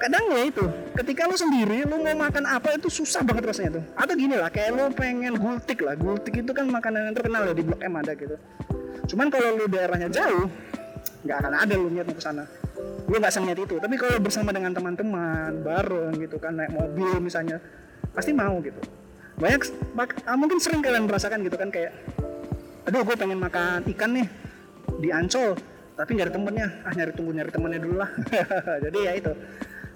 kadang 0.00 0.32
ya 0.32 0.48
itu 0.48 0.64
ketika 0.96 1.28
lo 1.28 1.36
sendiri 1.36 1.84
lo 1.84 2.00
mau 2.00 2.24
makan 2.24 2.48
apa 2.48 2.72
itu 2.72 2.88
susah 2.88 3.20
banget 3.20 3.52
rasanya 3.52 3.70
tuh. 3.76 3.84
Atau 4.00 4.16
gini 4.16 4.32
lah 4.32 4.48
kayak 4.48 4.72
lo 4.72 4.88
pengen 4.96 5.36
gultik 5.36 5.84
lah. 5.84 5.92
Gultik 5.92 6.40
itu 6.40 6.50
kan 6.56 6.64
makanan 6.72 7.12
yang 7.12 7.14
terkenal 7.20 7.44
ya 7.44 7.52
di 7.52 7.60
blok 7.60 7.84
M 7.84 8.00
ada 8.00 8.16
gitu. 8.16 8.40
Cuman 9.12 9.28
kalau 9.28 9.60
lo 9.60 9.68
daerahnya 9.68 10.08
jauh 10.08 10.48
nggak 11.28 11.36
akan 11.44 11.52
ada 11.52 11.74
lo 11.76 11.92
niat 11.92 12.08
ke 12.08 12.22
sana. 12.22 12.48
Lo 13.04 13.16
nggak 13.20 13.28
seniat 13.28 13.60
itu. 13.60 13.76
Tapi 13.76 13.94
kalau 14.00 14.16
bersama 14.24 14.56
dengan 14.56 14.72
teman-teman 14.72 15.60
bareng 15.60 16.16
gitu 16.16 16.40
kan 16.40 16.56
naik 16.56 16.72
mobil 16.72 17.20
misalnya 17.20 17.60
pasti 18.16 18.32
mau 18.32 18.56
gitu 18.64 18.80
banyak 19.40 19.72
ah, 20.28 20.36
mungkin 20.36 20.60
sering 20.60 20.84
kalian 20.84 21.08
merasakan 21.08 21.40
gitu 21.42 21.56
kan 21.56 21.72
kayak 21.72 21.96
aduh 22.84 23.02
gue 23.02 23.16
pengen 23.16 23.40
makan 23.40 23.82
ikan 23.96 24.12
nih 24.12 24.26
di 25.00 25.08
Ancol 25.08 25.56
tapi 26.00 26.16
ada 26.16 26.32
temennya. 26.32 26.80
Ah 26.80 26.96
nyari 26.96 27.12
tunggu 27.12 27.36
nyari 27.36 27.52
temennya 27.52 27.80
dulu 27.84 28.00
lah. 28.00 28.08
Jadi 28.88 28.98
ya 29.04 29.12
itu. 29.12 29.36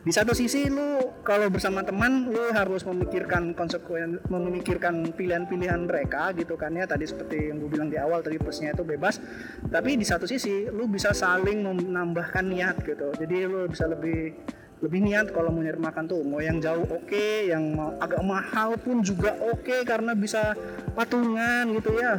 Di 0.04 0.12
satu 0.12 0.36
sisi 0.36 0.68
lu 0.68 1.16
kalau 1.24 1.48
bersama 1.48 1.80
teman 1.80 2.28
lu 2.28 2.52
harus 2.52 2.84
memikirkan 2.84 3.56
konsekuensi 3.56 4.20
memikirkan 4.28 5.16
pilihan-pilihan 5.16 5.88
mereka 5.88 6.36
gitu 6.36 6.60
kan 6.60 6.76
ya. 6.76 6.84
Tadi 6.84 7.08
seperti 7.08 7.48
yang 7.48 7.56
gue 7.56 7.72
bilang 7.72 7.88
di 7.88 7.96
awal 7.96 8.20
tadi 8.20 8.36
plusnya 8.36 8.76
itu 8.76 8.84
bebas. 8.84 9.16
Tapi 9.64 9.96
di 9.96 10.04
satu 10.04 10.28
sisi 10.28 10.68
lu 10.68 10.84
bisa 10.92 11.16
saling 11.16 11.64
menambahkan 11.64 12.44
niat 12.52 12.84
gitu. 12.84 13.16
Jadi 13.16 13.48
lu 13.48 13.64
bisa 13.72 13.88
lebih 13.88 14.36
lebih 14.82 15.00
niat 15.06 15.30
kalau 15.30 15.54
mau 15.54 15.62
nyari 15.62 15.78
makan 15.78 16.04
tuh 16.10 16.20
mau 16.26 16.42
yang 16.42 16.58
jauh 16.58 16.82
oke 16.82 17.06
okay, 17.06 17.52
yang 17.52 17.78
agak 18.02 18.20
mahal 18.26 18.74
pun 18.74 19.00
juga 19.00 19.36
oke 19.38 19.62
okay, 19.62 19.80
karena 19.86 20.12
bisa 20.16 20.56
patungan 20.96 21.70
gitu 21.78 21.94
ya. 21.98 22.18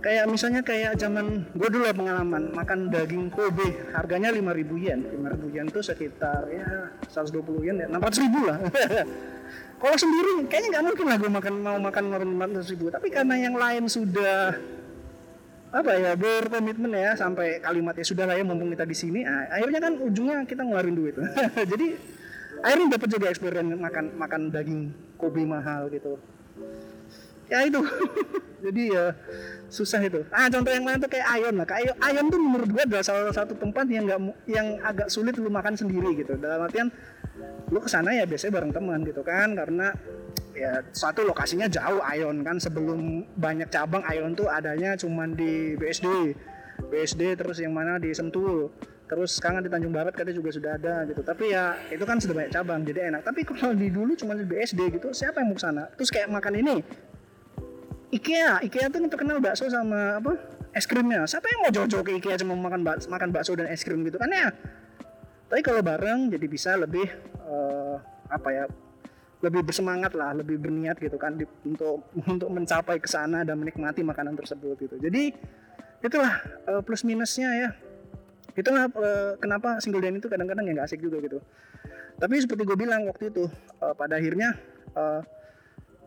Kayak 0.00 0.32
misalnya 0.32 0.64
kayak 0.64 0.96
zaman 0.96 1.44
gue 1.52 1.68
dulu 1.68 1.84
pengalaman 1.92 2.56
makan 2.56 2.88
daging 2.88 3.28
Kobe 3.28 3.68
harganya 3.92 4.32
5000 4.32 4.80
yen. 4.80 5.00
5000 5.04 5.56
yen 5.60 5.66
tuh 5.68 5.84
sekitar 5.84 6.48
ya 6.48 6.88
120 7.12 7.68
yen 7.68 7.76
ya 7.84 7.86
600 7.92 8.24
ribu 8.24 8.40
lah. 8.48 8.58
Kalau 9.80 9.96
sendiri 9.96 10.44
kayaknya 10.48 10.68
nggak 10.76 10.84
mungkin 10.88 11.06
lah 11.08 11.16
gue 11.20 11.30
makan 11.32 11.54
mau 11.60 11.76
makan 11.76 12.04
400 12.32 12.72
ribu. 12.72 12.88
Tapi 12.88 13.12
karena 13.12 13.34
yang 13.36 13.60
lain 13.60 13.92
sudah 13.92 14.56
apa 15.70 15.90
ya 15.94 16.12
berkomitmen 16.18 16.90
ya 16.90 17.14
sampai 17.14 17.62
kalimatnya 17.62 18.02
sudah 18.02 18.26
lah 18.26 18.34
ya 18.34 18.42
mumpung 18.42 18.74
kita 18.74 18.82
di 18.82 18.96
sini. 18.96 19.22
Akhirnya 19.26 19.78
kan 19.78 19.92
ujungnya 20.02 20.42
kita 20.42 20.66
ngeluarin 20.66 20.96
duit. 20.98 21.14
Jadi 21.72 21.86
akhirnya 22.60 22.98
dapat 22.98 23.08
juga 23.08 23.26
experience 23.30 23.78
makan 23.78 24.04
makan 24.18 24.40
daging 24.50 24.82
Kobe 25.14 25.46
mahal 25.46 25.86
gitu. 25.94 26.18
Ya 27.46 27.62
itu. 27.62 27.78
Jadi 28.66 28.82
ya 28.90 29.14
susah 29.70 30.02
itu. 30.02 30.26
Ah 30.34 30.50
contoh 30.50 30.74
yang 30.74 30.84
lain 30.84 30.98
tuh 30.98 31.10
kayak 31.10 31.26
Ayon 31.38 31.54
lah. 31.54 31.66
Kayak 31.70 31.94
Ayon 32.02 32.26
tuh 32.28 32.40
menurut 32.42 32.68
gue 32.74 32.82
adalah 32.82 33.04
salah 33.06 33.30
satu 33.30 33.54
tempat 33.54 33.86
yang 33.86 34.10
nggak 34.10 34.20
yang 34.50 34.66
agak 34.82 35.06
sulit 35.06 35.38
lu 35.38 35.54
makan 35.54 35.78
sendiri 35.78 36.18
gitu. 36.18 36.34
Dalam 36.34 36.66
artian 36.66 36.90
lu 37.70 37.78
ke 37.78 37.86
sana 37.86 38.10
ya 38.10 38.26
biasanya 38.26 38.52
bareng 38.58 38.74
teman 38.74 39.00
gitu 39.06 39.22
kan 39.22 39.54
karena 39.54 39.94
ya 40.60 40.84
satu 40.92 41.24
lokasinya 41.24 41.64
jauh 41.72 42.04
Ayon 42.04 42.44
kan 42.44 42.60
sebelum 42.60 43.24
banyak 43.40 43.72
cabang 43.72 44.04
Ayon 44.04 44.36
tuh 44.36 44.52
adanya 44.52 44.92
cuman 45.00 45.32
di 45.32 45.72
BSD 45.80 46.36
BSD 46.92 47.40
terus 47.40 47.64
yang 47.64 47.72
mana 47.72 47.96
di 47.96 48.12
Sentul 48.12 48.68
terus 49.08 49.40
sekarang 49.40 49.64
di 49.64 49.72
Tanjung 49.72 49.90
Barat 49.90 50.12
katanya 50.12 50.36
juga 50.36 50.50
sudah 50.52 50.70
ada 50.76 51.08
gitu 51.08 51.24
tapi 51.24 51.50
ya 51.56 51.80
itu 51.88 52.04
kan 52.04 52.20
sudah 52.20 52.36
banyak 52.36 52.52
cabang 52.52 52.84
jadi 52.84 53.08
enak 53.08 53.24
tapi 53.24 53.42
kalau 53.48 53.72
di 53.72 53.88
dulu 53.88 54.12
cuma 54.14 54.36
di 54.36 54.44
BSD 54.44 55.00
gitu 55.00 55.10
siapa 55.16 55.40
yang 55.40 55.50
mau 55.50 55.56
ke 55.56 55.62
sana 55.64 55.88
terus 55.96 56.12
kayak 56.12 56.28
makan 56.28 56.60
ini 56.60 56.76
IKEA, 58.10 58.58
IKEA 58.66 58.90
tuh 58.90 59.06
terkenal 59.06 59.38
bakso 59.38 59.70
sama 59.70 60.18
apa? 60.18 60.34
Es 60.74 60.82
krimnya. 60.82 61.22
Siapa 61.30 61.46
yang 61.46 61.62
mau 61.62 61.70
jauh-jauh 61.70 62.02
ke 62.02 62.18
IKEA 62.18 62.42
cuma 62.42 62.58
makan 62.58 62.82
bakso, 62.82 63.06
makan 63.06 63.30
bakso 63.30 63.54
dan 63.54 63.70
es 63.70 63.86
krim 63.86 64.02
gitu 64.02 64.18
kan 64.18 64.26
ya? 64.26 64.50
Tapi 65.46 65.62
kalau 65.62 65.78
bareng 65.78 66.26
jadi 66.26 66.46
bisa 66.50 66.74
lebih 66.74 67.06
uh, 67.46 68.02
apa 68.26 68.48
ya? 68.50 68.64
Lebih 69.40 69.64
bersemangat 69.64 70.12
lah, 70.12 70.36
lebih 70.36 70.60
berniat 70.60 71.00
gitu 71.00 71.16
kan 71.16 71.36
di, 71.36 71.48
untuk 71.64 72.04
untuk 72.32 72.48
mencapai 72.52 73.00
ke 73.00 73.08
sana 73.08 73.44
dan 73.44 73.56
menikmati 73.56 74.04
makanan 74.04 74.36
tersebut 74.36 74.76
gitu. 74.80 74.96
Jadi 75.00 75.32
itulah 76.00 76.40
uh, 76.68 76.80
plus 76.84 77.04
minusnya 77.04 77.48
ya. 77.56 77.70
Itulah 78.56 78.90
uh, 78.92 79.32
kenapa 79.40 79.80
single 79.80 80.04
dining 80.04 80.20
itu 80.20 80.28
kadang-kadang 80.28 80.68
ya 80.68 80.72
nggak 80.80 80.88
asik 80.88 81.00
juga 81.00 81.20
gitu. 81.24 81.40
Tapi 82.20 82.34
seperti 82.36 82.68
gue 82.68 82.76
bilang 82.76 83.08
waktu 83.08 83.32
itu 83.32 83.48
uh, 83.80 83.94
pada 83.96 84.20
akhirnya 84.20 84.60
uh, 84.92 85.24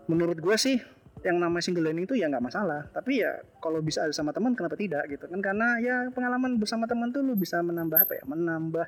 menurut 0.06 0.38
gue 0.38 0.56
sih 0.60 0.78
yang 1.24 1.40
namanya 1.40 1.64
single 1.64 1.88
dining 1.88 2.04
itu 2.04 2.20
ya 2.20 2.28
nggak 2.28 2.44
masalah 2.44 2.92
tapi 2.92 3.24
ya 3.24 3.40
kalau 3.64 3.80
bisa 3.80 4.04
ada 4.04 4.12
sama 4.12 4.36
teman 4.36 4.60
kenapa 4.60 4.76
tidak 4.76 5.08
gitu 5.08 5.24
kan 5.24 5.40
karena 5.40 5.80
ya 5.80 5.96
pengalaman 6.12 6.60
bersama 6.60 6.84
teman 6.84 7.16
tuh 7.16 7.24
lu 7.24 7.40
bisa 7.40 7.64
menambah 7.64 7.96
apa 7.96 8.20
ya 8.20 8.24
menambah 8.28 8.86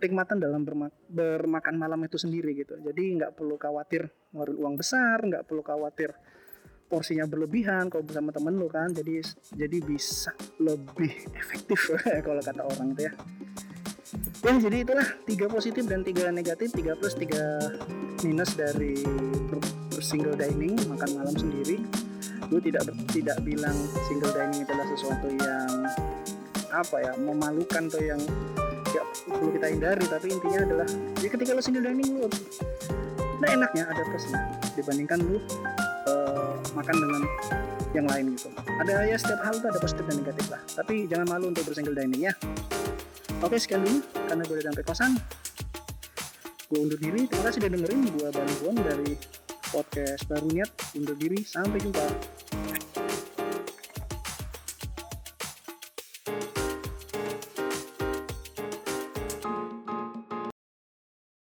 kenikmatan 0.00 0.40
dalam 0.40 0.64
berma 0.64 0.88
bermakan 1.06 1.76
malam 1.76 2.00
itu 2.08 2.16
sendiri 2.16 2.56
gitu. 2.56 2.80
Jadi 2.80 3.20
nggak 3.20 3.36
perlu 3.36 3.60
khawatir 3.60 4.08
ngeluarin 4.32 4.56
uang 4.56 4.74
besar 4.80 5.20
nggak 5.20 5.44
perlu 5.44 5.62
khawatir 5.62 6.16
porsinya 6.90 7.22
berlebihan 7.28 7.86
kalau 7.86 8.02
bersama 8.02 8.32
temen 8.32 8.56
lu 8.56 8.66
kan. 8.66 8.90
Jadi 8.90 9.20
jadi 9.54 9.78
bisa 9.84 10.32
lebih 10.58 11.12
efektif 11.36 11.94
kalau 12.26 12.40
kata 12.40 12.64
orang 12.64 12.96
itu 12.96 13.02
ya. 13.06 13.12
Ya 14.40 14.56
jadi 14.56 14.82
itulah 14.82 15.06
tiga 15.28 15.46
positif 15.46 15.84
dan 15.86 16.02
tiga 16.02 16.32
negatif 16.32 16.72
tiga 16.72 16.96
plus 16.96 17.14
tiga 17.14 17.60
minus 18.24 18.56
dari 18.56 19.04
single 20.00 20.34
dining 20.34 20.74
makan 20.88 21.10
malam 21.14 21.36
sendiri. 21.36 21.78
Gue 22.48 22.58
tidak 22.58 22.88
tidak 23.12 23.38
bilang 23.46 23.76
single 24.08 24.32
dining 24.32 24.64
adalah 24.66 24.86
sesuatu 24.90 25.28
yang 25.28 25.70
apa 26.70 26.96
ya 27.02 27.12
memalukan 27.18 27.86
atau 27.90 28.02
yang 28.02 28.22
ya 28.90 29.02
perlu 29.28 29.50
kita 29.54 29.66
hindari 29.70 30.04
tapi 30.06 30.26
intinya 30.30 30.60
adalah 30.66 30.88
ya 31.22 31.28
ketika 31.30 31.50
lo 31.54 31.62
single 31.62 31.84
dining 31.84 32.10
lo 32.18 32.28
nah 33.40 33.48
enaknya 33.48 33.88
ada 33.88 34.02
plusnya 34.04 34.40
dibandingkan 34.76 35.18
lo 35.24 35.38
uh, 36.10 36.54
makan 36.76 36.96
dengan 36.96 37.22
yang 37.90 38.06
lain 38.06 38.38
gitu. 38.38 38.54
Ada 38.54 39.02
ya 39.02 39.16
setiap 39.18 39.42
hal 39.42 39.58
tuh 39.58 39.68
ada 39.74 39.80
positif 39.82 40.04
dan 40.06 40.16
negatif 40.22 40.46
lah 40.46 40.62
tapi 40.78 41.10
jangan 41.10 41.26
malu 41.26 41.50
untuk 41.50 41.66
bersingle 41.66 41.94
dining 41.94 42.30
ya. 42.30 42.34
Oke 43.42 43.56
sekian 43.58 43.82
dulu 43.82 43.98
karena 44.30 44.42
gue 44.46 44.54
udah 44.60 44.66
sampai 44.70 44.84
kosan. 44.86 45.12
Gue 46.70 46.78
undur 46.86 46.98
diri 47.02 47.26
terima 47.26 47.50
kasih 47.50 47.58
udah 47.66 47.70
dengerin 47.74 48.00
gue 48.14 48.28
bantuan 48.30 48.76
dari 48.78 49.12
podcast 49.70 50.22
baru 50.30 50.46
niat 50.50 50.70
undur 50.98 51.16
diri 51.18 51.42
sampai 51.42 51.78
jumpa 51.82 52.06